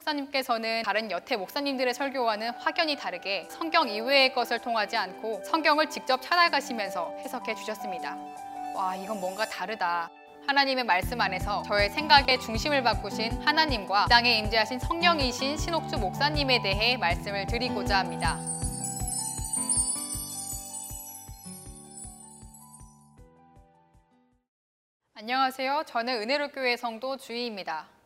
목사님께서는 0.00 0.82
다른 0.82 1.10
여태 1.10 1.36
목사님들의 1.36 1.94
설교와는 1.94 2.50
확연히 2.58 2.96
다르게 2.96 3.46
성경 3.50 3.88
이외의 3.88 4.32
것을 4.32 4.58
통하지 4.58 4.96
않고 4.96 5.42
성경을 5.44 5.90
직접 5.90 6.20
찾아가시면서 6.22 7.14
해석해 7.18 7.54
주셨습니다. 7.54 8.16
와, 8.74 8.96
이건 8.96 9.20
뭔가 9.20 9.44
다르다. 9.46 10.10
하나님의 10.46 10.84
말씀 10.84 11.20
안에서 11.20 11.62
저의 11.64 11.90
생각의 11.90 12.40
중심을 12.40 12.82
바꾸신 12.82 13.30
하나님과 13.42 14.06
땅에 14.06 14.38
임재하신 14.38 14.78
성령이신 14.78 15.58
신옥주 15.58 15.98
목사님에 15.98 16.62
대해 16.62 16.96
말씀을 16.96 17.46
드리고자 17.46 17.98
합니다. 17.98 18.38
안녕하세요. 25.14 25.84
저는 25.86 26.22
은혜로 26.22 26.48
교회 26.48 26.76
성도 26.78 27.18
주희입니다. 27.18 27.99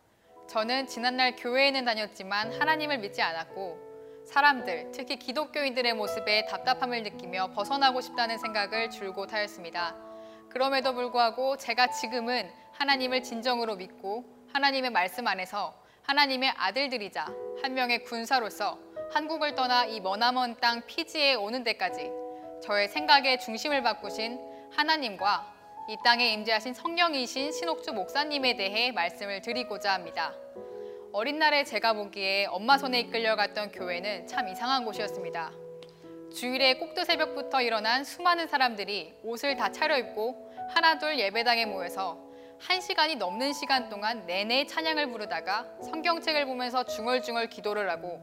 저는 0.47 0.87
지난날 0.87 1.37
교회에는 1.37 1.85
다녔지만 1.85 2.53
하나님을 2.61 2.99
믿지 2.99 3.23
않았고 3.23 4.25
사람들, 4.25 4.93
특히 4.93 5.19
기독교인들의 5.19 5.95
모습에 5.95 6.47
답답함을 6.47 7.03
느끼며 7.03 7.53
벗어나고 7.53 8.01
싶다는 8.01 8.39
생각을 8.39 8.91
줄곧 8.91 9.33
하였습니다. 9.33 9.95
그럼에도 10.49 10.95
불구하고 10.95 11.57
제가 11.57 11.91
지금은 11.91 12.51
하나님을 12.73 13.23
진정으로 13.23 13.77
믿고 13.77 14.25
하나님의 14.53 14.91
말씀 14.91 15.27
안에서 15.27 15.75
하나님의 16.03 16.53
아들들이자 16.57 17.27
한 17.63 17.75
명의 17.75 18.05
군사로서 18.05 18.79
한국을 19.13 19.55
떠나 19.55 19.85
이 19.85 20.01
머나먼 20.01 20.57
땅 20.61 20.83
피지에 20.87 21.35
오는 21.35 21.63
데까지 21.65 22.11
저의 22.63 22.89
생각의 22.89 23.41
중심을 23.41 23.83
바꾸신 23.83 24.39
하나님과 24.73 25.53
이 25.87 25.99
땅에 26.03 26.33
임재하신 26.33 26.73
성령이신 26.73 27.53
신옥주 27.53 27.93
목사님에 27.93 28.57
대해 28.57 28.91
말씀을 28.91 29.43
드리고자 29.43 29.93
합니다. 29.93 30.35
어린 31.13 31.39
날에 31.39 31.63
제가 31.63 31.93
보기에 31.93 32.47
엄마 32.47 32.79
손에 32.79 33.01
이끌려갔던 33.01 33.71
교회는 33.71 34.27
참 34.27 34.49
이상한 34.49 34.87
곳이었습니다. 34.87 35.53
주일에 36.35 36.79
꼭두 36.79 37.05
새벽부터 37.05 37.61
일어난 37.61 38.03
수많은 38.03 38.47
사람들이 38.47 39.13
옷을 39.25 39.57
다 39.57 39.71
차려입고 39.73 40.53
하나둘 40.71 41.19
예배당에 41.19 41.67
모여서 41.67 42.19
한 42.59 42.81
시간이 42.81 43.17
넘는 43.17 43.53
시간 43.53 43.91
동안 43.91 44.25
내내 44.25 44.65
찬양을 44.65 45.11
부르다가 45.11 45.67
성경책을 45.83 46.47
보면서 46.47 46.85
중얼중얼 46.85 47.51
기도를 47.51 47.91
하고 47.91 48.23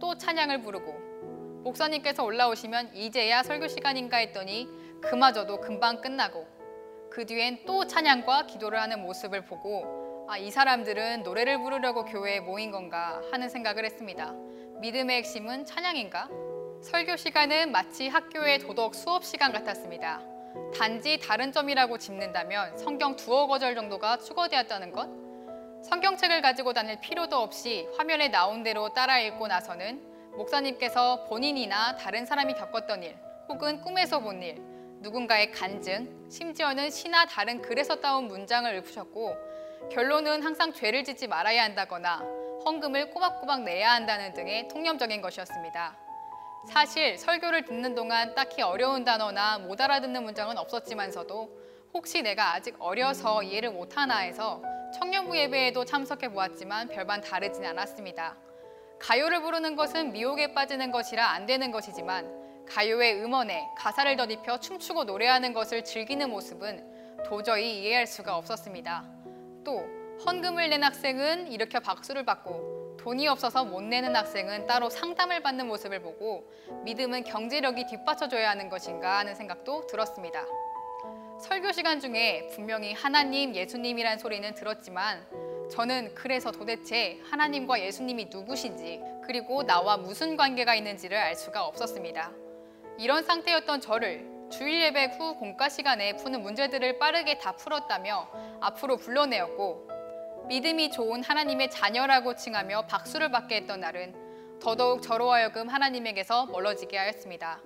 또 0.00 0.16
찬양을 0.16 0.62
부르고 0.62 1.62
목사님께서 1.62 2.24
올라오시면 2.24 2.96
이제야 2.96 3.42
설교 3.42 3.68
시간인가 3.68 4.16
했더니 4.16 4.66
그마저도 5.02 5.60
금방 5.60 6.00
끝나고 6.00 6.51
그 7.12 7.26
뒤엔 7.26 7.66
또 7.66 7.86
찬양과 7.86 8.46
기도를 8.46 8.80
하는 8.80 9.02
모습을 9.02 9.44
보고 9.44 10.26
아, 10.30 10.38
이 10.38 10.50
사람들은 10.50 11.24
노래를 11.24 11.58
부르려고 11.58 12.06
교회에 12.06 12.40
모인 12.40 12.70
건가 12.70 13.20
하는 13.30 13.50
생각을 13.50 13.84
했습니다. 13.84 14.32
믿음의 14.80 15.18
핵심은 15.18 15.66
찬양인가? 15.66 16.30
설교 16.82 17.16
시간은 17.16 17.70
마치 17.70 18.08
학교의 18.08 18.60
도덕 18.60 18.94
수업 18.94 19.26
시간 19.26 19.52
같았습니다. 19.52 20.22
단지 20.74 21.18
다른 21.18 21.52
점이라고 21.52 21.98
짚는다면 21.98 22.78
성경 22.78 23.14
두어 23.14 23.46
거절 23.46 23.74
정도가 23.74 24.16
추가되었다는 24.16 24.92
것? 24.92 25.10
성경책을 25.84 26.40
가지고 26.40 26.72
다닐 26.72 26.98
필요도 26.98 27.36
없이 27.36 27.86
화면에 27.98 28.28
나온 28.28 28.62
대로 28.62 28.94
따라 28.94 29.20
읽고 29.20 29.48
나서는 29.48 30.00
목사님께서 30.38 31.24
본인이나 31.24 31.94
다른 31.96 32.24
사람이 32.24 32.54
겪었던 32.54 33.02
일 33.02 33.14
혹은 33.50 33.82
꿈에서 33.82 34.20
본 34.20 34.42
일, 34.42 34.71
누군가의 35.02 35.50
간증, 35.50 36.28
심지어는 36.30 36.90
시나 36.90 37.26
다른 37.26 37.60
글에서 37.60 37.96
따온 37.96 38.28
문장을 38.28 38.72
읊으셨고 38.72 39.36
결론은 39.90 40.42
항상 40.44 40.72
죄를 40.72 41.02
짓지 41.02 41.26
말아야 41.26 41.64
한다거나 41.64 42.24
헌금을 42.64 43.10
꼬박꼬박 43.10 43.64
내야 43.64 43.92
한다는 43.92 44.32
등의 44.32 44.68
통념적인 44.68 45.20
것이었습니다. 45.20 45.96
사실 46.68 47.18
설교를 47.18 47.64
듣는 47.64 47.96
동안 47.96 48.36
딱히 48.36 48.62
어려운 48.62 49.04
단어나 49.04 49.58
못 49.58 49.80
알아듣는 49.80 50.22
문장은 50.22 50.56
없었지만서도 50.56 51.50
혹시 51.92 52.22
내가 52.22 52.54
아직 52.54 52.76
어려서 52.78 53.42
이해를 53.42 53.72
못하나 53.72 54.18
해서 54.18 54.62
청년부 54.94 55.36
예배에도 55.36 55.84
참석해 55.84 56.28
보았지만 56.28 56.88
별반 56.88 57.20
다르진 57.20 57.64
않았습니다. 57.64 58.36
가요를 59.00 59.42
부르는 59.42 59.74
것은 59.74 60.12
미혹에 60.12 60.54
빠지는 60.54 60.92
것이라 60.92 61.26
안 61.26 61.46
되는 61.46 61.72
것이지만 61.72 62.41
가요의 62.68 63.22
음원에 63.22 63.68
가사를 63.76 64.16
덧입혀 64.16 64.60
춤추고 64.60 65.04
노래하는 65.04 65.52
것을 65.52 65.84
즐기는 65.84 66.28
모습은 66.30 67.24
도저히 67.26 67.82
이해할 67.82 68.06
수가 68.06 68.36
없었습니다. 68.36 69.04
또 69.64 69.86
헌금을 70.24 70.70
낸 70.70 70.82
학생은 70.84 71.50
일으켜 71.50 71.80
박수를 71.80 72.24
받고 72.24 72.96
돈이 73.00 73.26
없어서 73.26 73.64
못 73.64 73.82
내는 73.82 74.14
학생은 74.14 74.66
따로 74.66 74.88
상담을 74.88 75.42
받는 75.42 75.66
모습을 75.66 76.00
보고 76.00 76.48
믿음은 76.84 77.24
경제력이 77.24 77.86
뒷받쳐줘야 77.86 78.50
하는 78.50 78.68
것인가 78.68 79.18
하는 79.18 79.34
생각도 79.34 79.86
들었습니다. 79.88 80.44
설교 81.40 81.72
시간 81.72 81.98
중에 81.98 82.48
분명히 82.54 82.92
하나님, 82.92 83.54
예수님이란 83.56 84.18
소리는 84.18 84.54
들었지만 84.54 85.26
저는 85.72 86.14
그래서 86.14 86.52
도대체 86.52 87.18
하나님과 87.30 87.80
예수님이 87.80 88.26
누구신지 88.26 89.00
그리고 89.24 89.64
나와 89.64 89.96
무슨 89.96 90.36
관계가 90.36 90.76
있는지를 90.76 91.16
알 91.16 91.34
수가 91.34 91.64
없었습니다. 91.64 92.41
이런 93.02 93.24
상태였던 93.24 93.80
저를 93.80 94.24
주일 94.48 94.80
예배 94.80 95.06
후 95.06 95.34
공과 95.34 95.68
시간에 95.68 96.14
푸는 96.14 96.40
문제들을 96.40 97.00
빠르게 97.00 97.36
다 97.36 97.50
풀었다며 97.50 98.30
앞으로 98.60 98.96
불러내었고 98.96 99.88
믿음이 100.46 100.92
좋은 100.92 101.24
하나님의 101.24 101.68
자녀라고 101.68 102.36
칭하며 102.36 102.82
박수를 102.82 103.32
받게 103.32 103.56
했던 103.56 103.80
날은 103.80 104.60
더더욱 104.60 105.02
저로 105.02 105.32
하여금 105.32 105.66
하나님에게서 105.66 106.46
멀어지게 106.46 106.96
하였습니다. 106.96 107.60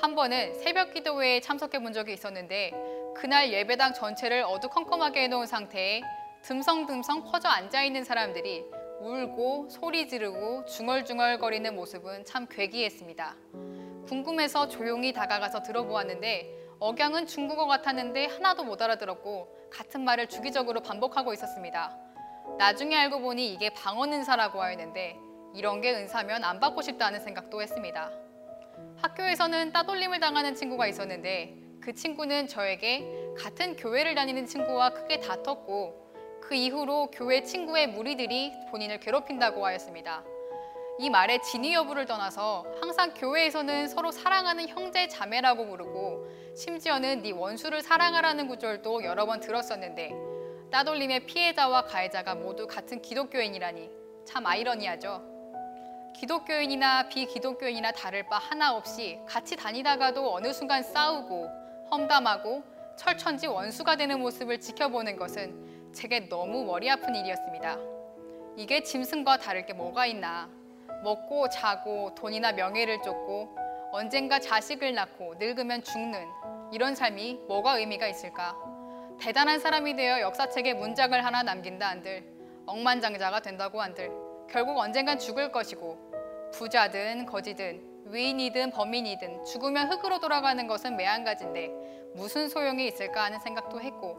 한 0.00 0.14
번은 0.14 0.54
새벽 0.54 0.94
기도회에 0.94 1.42
참석해 1.42 1.80
본 1.80 1.92
적이 1.92 2.14
있었는데 2.14 2.72
그날 3.14 3.52
예배당 3.52 3.92
전체를 3.92 4.44
어두컴컴하게 4.44 5.24
해놓은 5.24 5.44
상태에 5.44 6.00
듬성듬성 6.40 7.24
퍼져 7.24 7.50
앉아있는 7.50 8.04
사람들이 8.04 8.64
울고 9.00 9.68
소리 9.68 10.08
지르고 10.08 10.64
중얼중얼거리는 10.64 11.74
모습은 11.74 12.24
참 12.24 12.46
괴기했습니다. 12.48 13.36
궁금해서 14.06 14.68
조용히 14.68 15.12
다가가서 15.12 15.62
들어보았는데 15.62 16.64
억양은 16.80 17.26
중국어 17.26 17.66
같았는데 17.66 18.26
하나도 18.26 18.64
못 18.64 18.80
알아들었고 18.82 19.70
같은 19.70 20.02
말을 20.02 20.28
주기적으로 20.28 20.80
반복하고 20.80 21.32
있었습니다. 21.32 21.96
나중에 22.58 22.96
알고 22.96 23.20
보니 23.20 23.52
이게 23.52 23.70
방언 23.70 24.12
은사라고 24.12 24.60
하였는데 24.60 25.16
이런 25.54 25.80
게 25.80 25.94
은사면 25.94 26.44
안 26.44 26.60
받고 26.60 26.82
싶다는 26.82 27.20
생각도 27.20 27.62
했습니다. 27.62 28.10
학교에서는 28.96 29.72
따돌림을 29.72 30.20
당하는 30.20 30.54
친구가 30.54 30.86
있었는데 30.86 31.56
그 31.80 31.94
친구는 31.94 32.48
저에게 32.48 33.32
같은 33.36 33.76
교회를 33.76 34.14
다니는 34.14 34.46
친구와 34.46 34.90
크게 34.90 35.20
다퉜고 35.20 36.40
그 36.40 36.54
이후로 36.54 37.10
교회 37.10 37.42
친구의 37.42 37.88
무리들이 37.88 38.52
본인을 38.70 39.00
괴롭힌다고 39.00 39.64
하였습니다. 39.64 40.24
이 40.96 41.10
말의 41.10 41.42
진위 41.42 41.74
여부를 41.74 42.06
떠나서 42.06 42.64
항상 42.80 43.12
교회에서는 43.14 43.88
서로 43.88 44.12
사랑하는 44.12 44.68
형제 44.68 45.08
자매라고 45.08 45.66
부르고 45.66 46.28
심지어는 46.56 47.22
네 47.22 47.32
원수를 47.32 47.82
사랑하라는 47.82 48.46
구절도 48.46 49.02
여러 49.02 49.26
번 49.26 49.40
들었었는데 49.40 50.12
따돌림의 50.70 51.26
피해자와 51.26 51.84
가해자가 51.84 52.36
모두 52.36 52.68
같은 52.68 53.02
기독교인이라니 53.02 53.90
참 54.24 54.46
아이러니하죠. 54.46 55.34
기독교인이나 56.14 57.08
비기독교인이나 57.08 57.90
다를 57.90 58.28
바 58.28 58.38
하나 58.38 58.76
없이 58.76 59.18
같이 59.26 59.56
다니다가도 59.56 60.32
어느 60.32 60.52
순간 60.52 60.84
싸우고 60.84 61.48
험담하고 61.90 62.62
철천지 62.96 63.48
원수가 63.48 63.96
되는 63.96 64.20
모습을 64.20 64.60
지켜보는 64.60 65.16
것은 65.16 65.92
제게 65.92 66.28
너무 66.28 66.64
머리 66.64 66.88
아픈 66.88 67.16
일이었습니다. 67.16 67.78
이게 68.56 68.84
짐승과 68.84 69.38
다를 69.38 69.66
게 69.66 69.72
뭐가 69.72 70.06
있나 70.06 70.48
먹고 71.04 71.48
자고 71.50 72.14
돈이나 72.14 72.52
명예를 72.52 73.02
쫓고 73.02 73.54
언젠가 73.92 74.40
자식을 74.40 74.94
낳고 74.94 75.34
늙으면 75.38 75.82
죽는 75.84 76.26
이런 76.72 76.96
삶이 76.96 77.44
뭐가 77.46 77.78
의미가 77.78 78.08
있을까? 78.08 78.56
대단한 79.20 79.60
사람이 79.60 79.94
되어 79.94 80.20
역사책에 80.20 80.74
문장을 80.74 81.24
하나 81.24 81.42
남긴다 81.44 81.88
한들 81.88 82.24
억만장자가 82.66 83.40
된다고 83.40 83.80
한들 83.80 84.10
결국 84.50 84.78
언젠간 84.78 85.18
죽을 85.18 85.52
것이고 85.52 86.50
부자든 86.52 87.26
거지든 87.26 88.06
위인이든 88.06 88.70
범인이든 88.70 89.44
죽으면 89.44 89.92
흙으로 89.92 90.18
돌아가는 90.18 90.66
것은 90.66 90.96
매한가지인데 90.96 91.70
무슨 92.14 92.48
소용이 92.48 92.86
있을까 92.86 93.24
하는 93.24 93.38
생각도 93.38 93.80
했고 93.80 94.16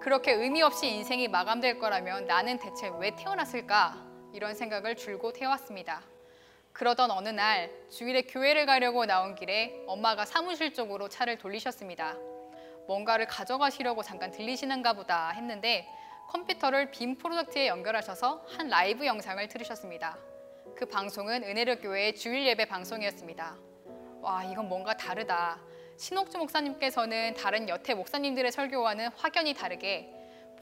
그렇게 0.00 0.32
의미 0.32 0.62
없이 0.62 0.88
인생이 0.88 1.28
마감될 1.28 1.78
거라면 1.78 2.26
나는 2.26 2.58
대체 2.58 2.90
왜 2.98 3.14
태어났을까 3.14 4.07
이런 4.32 4.54
생각을 4.54 4.96
줄곧 4.96 5.40
해왔습니다. 5.40 6.02
그러던 6.72 7.10
어느 7.10 7.28
날 7.28 7.70
주일에 7.90 8.22
교회를 8.22 8.66
가려고 8.66 9.04
나온 9.04 9.34
길에 9.34 9.82
엄마가 9.86 10.24
사무실 10.24 10.72
쪽으로 10.72 11.08
차를 11.08 11.38
돌리셨습니다. 11.38 12.16
뭔가를 12.86 13.26
가져가시려고 13.26 14.02
잠깐 14.02 14.30
들리시는가 14.30 14.92
보다 14.92 15.30
했는데 15.30 15.88
컴퓨터를 16.28 16.90
빔 16.90 17.16
프로젝트에 17.16 17.68
연결하셔서 17.68 18.44
한 18.56 18.68
라이브 18.68 19.06
영상을 19.06 19.46
들으셨습니다. 19.48 20.18
그 20.76 20.86
방송은 20.86 21.42
은혜력 21.42 21.82
교회의 21.82 22.14
주일 22.14 22.46
예배 22.46 22.66
방송이었습니다. 22.66 23.56
와, 24.20 24.44
이건 24.44 24.68
뭔가 24.68 24.96
다르다. 24.96 25.58
신옥주 25.96 26.38
목사님께서는 26.38 27.34
다른 27.34 27.68
여태 27.68 27.94
목사님들의 27.94 28.52
설교와는 28.52 29.08
확연히 29.16 29.52
다르게 29.52 30.12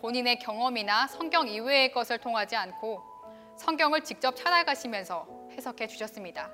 본인의 0.01 0.39
경험이나 0.39 1.07
성경 1.09 1.47
이외의 1.47 1.93
것을 1.93 2.19
통하지 2.19 2.57
않고 2.57 3.16
성경을 3.57 4.05
직접 4.05 4.37
찾아가시면서 4.37 5.27
해석해 5.53 5.87
주셨습니다. 5.87 6.51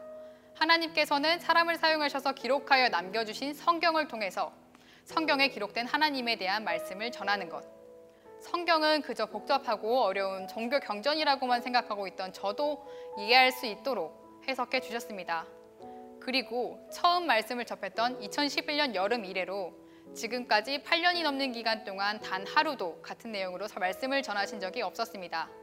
하나님께서는 0.54 1.40
사람을 1.40 1.76
사용하셔서 1.76 2.32
기록하여 2.32 2.88
남겨주신 2.88 3.54
성경을 3.54 4.08
통해서 4.08 4.52
성경에 5.04 5.48
기록된 5.48 5.86
하나님에 5.86 6.36
대한 6.36 6.64
말씀을 6.64 7.10
전하는 7.10 7.48
것. 7.48 7.64
성경은 8.40 9.02
그저 9.02 9.26
복잡하고 9.26 10.02
어려운 10.02 10.46
종교 10.48 10.78
경전이라고만 10.80 11.62
생각하고 11.62 12.06
있던 12.08 12.32
저도 12.32 12.86
이해할 13.18 13.52
수 13.52 13.66
있도록 13.66 14.42
해석해 14.48 14.80
주셨습니다. 14.80 15.46
그리고 16.20 16.78
처음 16.92 17.26
말씀을 17.26 17.64
접했던 17.64 18.20
2011년 18.20 18.94
여름 18.94 19.24
이래로 19.24 19.72
지금까지 20.14 20.82
8년이 20.82 21.22
넘는 21.22 21.52
기간 21.52 21.84
동안 21.84 22.20
단 22.20 22.46
하루도 22.46 23.02
같은 23.02 23.32
내용으로 23.32 23.66
말씀을 23.78 24.22
전하신 24.22 24.60
적이 24.60 24.82
없었습니다. 24.82 25.61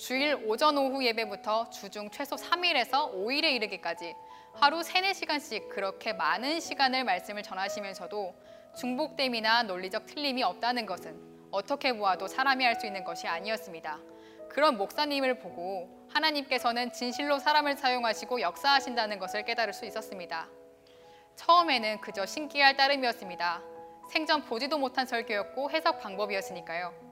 주일 0.00 0.34
오전 0.46 0.78
오후 0.78 1.04
예배부터 1.04 1.68
주중 1.68 2.08
최소 2.08 2.34
3일에서 2.34 3.12
5일에 3.12 3.52
이르기까지 3.52 4.14
하루 4.54 4.82
3, 4.82 5.02
4시간씩 5.02 5.68
그렇게 5.68 6.14
많은 6.14 6.58
시간을 6.58 7.04
말씀을 7.04 7.42
전하시면서도 7.42 8.34
중복됨이나 8.78 9.64
논리적 9.64 10.06
틀림이 10.06 10.42
없다는 10.42 10.86
것은 10.86 11.20
어떻게 11.50 11.92
보아도 11.92 12.28
사람이 12.28 12.64
할 12.64 12.80
수 12.80 12.86
있는 12.86 13.04
것이 13.04 13.28
아니었습니다. 13.28 13.98
그런 14.48 14.78
목사님을 14.78 15.38
보고 15.38 16.08
하나님께서는 16.14 16.92
진실로 16.92 17.38
사람을 17.38 17.76
사용하시고 17.76 18.40
역사하신다는 18.40 19.18
것을 19.18 19.44
깨달을 19.44 19.74
수 19.74 19.84
있었습니다. 19.84 20.48
처음에는 21.36 22.00
그저 22.00 22.24
신기할 22.24 22.74
따름이었습니다. 22.74 23.62
생전 24.10 24.46
보지도 24.46 24.78
못한 24.78 25.04
설교였고 25.04 25.70
해석 25.70 26.00
방법이었으니까요. 26.00 27.09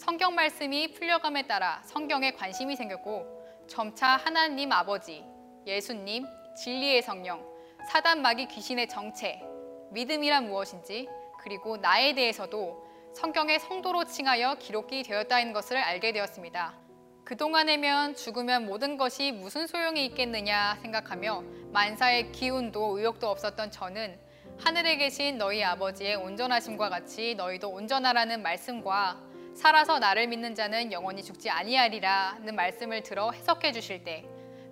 성경 0.00 0.34
말씀이 0.34 0.94
풀려감에 0.94 1.46
따라 1.46 1.82
성경에 1.84 2.30
관심이 2.32 2.74
생겼고 2.74 3.66
점차 3.66 4.16
하나님 4.16 4.72
아버지, 4.72 5.22
예수님, 5.66 6.24
진리의 6.56 7.02
성령, 7.02 7.46
사단 7.86 8.22
마귀 8.22 8.48
귀신의 8.48 8.88
정체, 8.88 9.42
믿음이란 9.90 10.48
무엇인지 10.48 11.06
그리고 11.42 11.76
나에 11.76 12.14
대해서도 12.14 12.82
성경의 13.14 13.60
성도로 13.60 14.04
칭하여 14.04 14.54
기록이 14.54 15.02
되었다는 15.02 15.52
것을 15.52 15.76
알게 15.76 16.12
되었습니다. 16.12 16.78
그동안에면 17.26 18.14
죽으면 18.14 18.64
모든 18.64 18.96
것이 18.96 19.32
무슨 19.32 19.66
소용이 19.66 20.06
있겠느냐 20.06 20.78
생각하며 20.80 21.44
만사의 21.72 22.32
기운도 22.32 22.96
의욕도 22.96 23.28
없었던 23.28 23.70
저는 23.70 24.18
하늘에 24.56 24.96
계신 24.96 25.36
너희 25.36 25.62
아버지의 25.62 26.16
온전하심과 26.16 26.88
같이 26.88 27.34
너희도 27.34 27.68
온전하라는 27.68 28.42
말씀과 28.42 29.28
살아서 29.54 29.98
나를 29.98 30.26
믿는 30.28 30.54
자는 30.54 30.92
영원히 30.92 31.22
죽지 31.22 31.50
아니하리라는 31.50 32.54
말씀을 32.54 33.02
들어 33.02 33.30
해석해 33.30 33.72
주실 33.72 34.04
때 34.04 34.24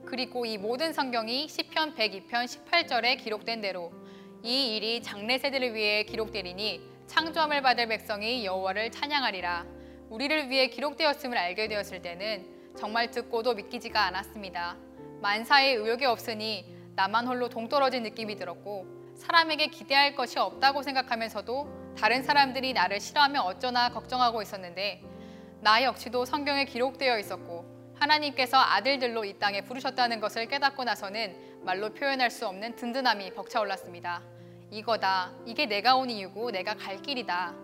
그리고 0.07 0.47
이 0.47 0.57
모든 0.57 0.93
성경이 0.93 1.49
시편 1.49 1.95
102편 1.95 2.31
18절에 2.31 3.19
기록된 3.19 3.61
대로 3.61 3.93
이 4.43 4.77
일이 4.77 5.03
장래 5.03 5.37
세대를 5.39 5.75
위해 5.75 6.05
기록되리니 6.05 6.81
창조함을 7.07 7.61
받을 7.63 7.89
백성이 7.89 8.45
여호와를 8.45 8.91
찬양하리라. 8.91 9.67
우리를 10.11 10.49
위해 10.49 10.69
기록되었음을 10.69 11.37
알게 11.37 11.69
되었을 11.69 12.01
때는 12.01 12.75
정말 12.77 13.11
듣고도 13.11 13.55
믿기지가 13.55 14.07
않았습니다. 14.07 14.77
만사에 15.21 15.73
의욕이 15.73 16.07
없으니 16.07 16.78
나만 16.99 17.29
홀로 17.29 17.49
동떨어진 17.49 18.03
느낌이 18.03 18.35
들었고 18.35 19.15
사람에게 19.15 19.69
기대할 19.69 20.17
것이 20.17 20.37
없다고 20.41 20.83
생각하면서도 20.83 21.95
다른 21.97 22.25
사람들이 22.25 22.73
나를 22.73 22.99
싫어하면 22.99 23.43
어쩌나 23.43 23.91
걱정하고 23.91 24.43
있었는데 24.43 25.05
나 25.61 25.85
역시도 25.85 26.25
성경에 26.25 26.65
기록되어 26.65 27.21
있었고 27.21 27.95
하나님께서 28.01 28.59
아들들로 28.59 29.25
이 29.25 29.39
땅에 29.39 29.63
부르셨다는 29.63 30.19
것을 30.19 30.49
깨닫고 30.49 30.83
나서는 30.83 31.63
말로 31.63 31.95
표현할 31.95 32.33
수 32.33 32.49
없는 32.49 32.75
든든함이 32.75 33.31
벅차올랐습니다. 33.31 34.21
이거다. 34.73 35.31
이게 35.47 35.67
내가 35.67 35.95
온 35.95 36.11
이유고 36.11 36.51
내가 36.51 36.75
갈 36.75 37.01
길이다. 37.01 37.55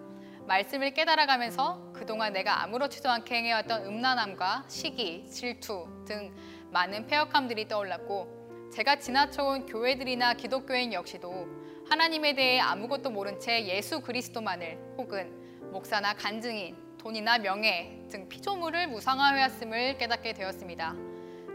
말씀을 0.47 0.95
깨달아가면서 0.95 1.91
그동안 1.93 2.35
내가 2.35 2.63
아무렇지도 2.63 3.11
않게 3.11 3.35
행해왔던 3.35 3.85
음란함과 3.85 4.67
시기, 4.69 5.29
질투 5.29 5.89
등 6.07 6.33
많은 6.71 7.09
폐역함들이 7.09 7.67
떠올랐고 7.67 8.44
제가 8.75 8.99
지나쳐온 8.99 9.67
교회들이나 9.67 10.35
기독교인 10.35 10.93
역시도 10.93 11.47
하나님에 11.89 12.35
대해 12.35 12.59
아무것도 12.59 13.09
모른 13.11 13.39
채 13.39 13.65
예수 13.67 14.01
그리스도만을 14.01 14.97
혹은 14.99 15.71
목사나 15.71 16.15
간증인, 16.15 16.77
돈이나 16.99 17.39
명예 17.39 18.03
등 18.11 18.29
피조물을 18.29 18.89
무상화해왔음을 18.89 19.97
깨닫게 19.99 20.33
되었습니다. 20.33 20.93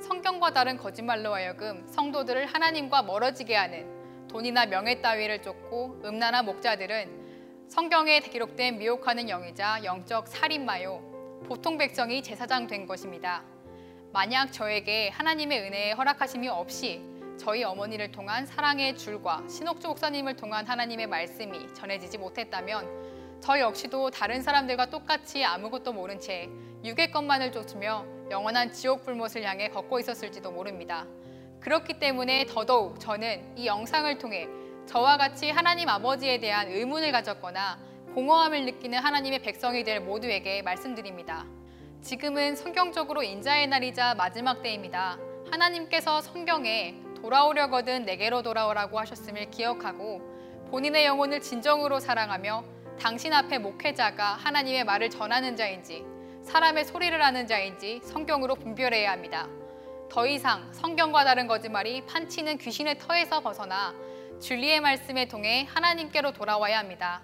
성경과 0.02 0.54
다른 0.54 0.78
거짓말로 0.78 1.34
하여금 1.34 1.86
성도들을 1.88 2.46
하나님과 2.46 3.04
멀어지게 3.04 3.54
하는 3.54 4.28
돈이나 4.30 4.68
명예 4.68 5.02
따위를 5.02 5.42
쫓고 5.42 6.00
음란한 6.06 6.46
목자들은 6.46 7.68
성경에 7.68 8.22
기록된 8.22 8.78
미혹하는 8.78 9.28
영이자 9.28 9.84
영적 9.84 10.30
살인마요 10.30 11.42
보통 11.48 11.78
백성이 11.78 12.24
제사장 12.24 12.68
된 12.68 12.86
것입니다. 12.86 13.44
만약 14.12 14.52
저에게 14.52 15.10
하나님의 15.10 15.60
은혜에 15.62 15.92
허락하심이 15.92 16.48
없이 16.48 17.00
저희 17.38 17.64
어머니를 17.64 18.12
통한 18.12 18.46
사랑의 18.46 18.98
줄과 18.98 19.44
신옥주 19.48 19.88
목사님을 19.88 20.36
통한 20.36 20.66
하나님의 20.66 21.06
말씀이 21.06 21.72
전해지지 21.76 22.18
못했다면 22.18 23.40
저 23.40 23.60
역시도 23.60 24.10
다른 24.10 24.42
사람들과 24.42 24.88
똑같이 24.88 25.46
아무것도 25.46 25.94
모른 25.94 26.20
채 26.20 26.50
육의 26.84 27.12
것만을 27.12 27.52
쫓으며 27.52 28.04
영원한 28.32 28.72
지옥 28.72 29.06
불못을 29.06 29.44
향해 29.44 29.70
걷고 29.70 30.00
있었을지도 30.00 30.52
모릅니다. 30.52 31.06
그렇기 31.60 32.00
때문에 32.00 32.46
더더욱 32.46 33.00
저는 33.00 33.58
이 33.58 33.68
영상을 33.68 34.18
통해 34.18 34.48
저와 34.88 35.18
같이 35.18 35.52
하나님 35.52 35.88
아버지에 35.88 36.40
대한 36.40 36.68
의문을 36.68 37.12
가졌거나 37.12 37.80
공허함을 38.16 38.66
느끼는 38.66 38.98
하나님의 38.98 39.44
백성이 39.44 39.84
될 39.84 40.00
모두에게 40.00 40.64
말씀드립니다. 40.64 41.46
지금은 42.02 42.56
성경적으로 42.56 43.22
인자의 43.22 43.68
날이자 43.68 44.16
마지막 44.16 44.64
때입니다. 44.64 45.20
하나님께서 45.52 46.22
성경에 46.22 46.96
돌아오려거든 47.22 48.06
내게로 48.06 48.42
돌아오라고 48.42 48.98
하셨음을 49.00 49.52
기억하고 49.52 50.22
본인의 50.72 51.06
영혼을 51.06 51.42
진정으로 51.42 52.00
사랑하며 52.00 52.64
당신 53.00 53.34
앞에 53.34 53.60
목회자가 53.60 54.36
하나님의 54.36 54.86
말을 54.86 55.10
전하는 55.10 55.58
자인지 55.58 56.06
사람의 56.42 56.86
소리를 56.86 57.22
하는 57.22 57.46
자인지 57.46 58.00
성경으로 58.04 58.56
분별해야 58.56 59.12
합니다. 59.12 59.48
더 60.10 60.26
이상 60.26 60.72
성경과 60.72 61.26
다른 61.26 61.48
거짓말이 61.48 62.06
판치는 62.06 62.58
귀신의 62.60 62.98
터에서 62.98 63.42
벗어나 63.42 63.94
진리의 64.40 64.80
말씀에 64.80 65.28
통해 65.28 65.68
하나님께로 65.70 66.32
돌아와야 66.32 66.80
합니다. 66.80 67.22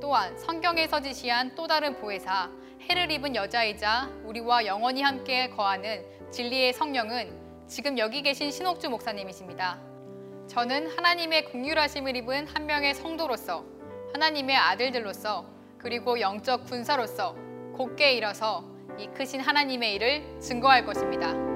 또한 0.00 0.36
성경에서 0.36 1.00
지시한 1.00 1.54
또 1.54 1.66
다른 1.66 1.96
보혜사 2.00 2.50
해를 2.90 3.10
입은 3.10 3.36
여자이자 3.36 4.08
우리와 4.24 4.64
영원히 4.64 5.02
함께 5.02 5.50
거하는 5.50 6.02
진리의 6.30 6.72
성령은 6.72 7.66
지금 7.66 7.98
여기 7.98 8.22
계신 8.22 8.50
신옥주 8.50 8.88
목사님이십니다. 8.88 9.78
저는 10.46 10.96
하나님의 10.96 11.44
국률하심을 11.44 12.16
입은 12.16 12.46
한 12.46 12.64
명의 12.64 12.94
성도로서 12.94 13.62
하나님의 14.14 14.56
아들들로서 14.56 15.44
그리고 15.76 16.18
영적 16.18 16.64
군사로서 16.64 17.36
곧게 17.76 18.12
일어서 18.12 18.64
이 18.98 19.06
크신 19.08 19.40
하나님의 19.40 19.94
일을 19.94 20.40
증거할 20.40 20.86
것입니다. 20.86 21.47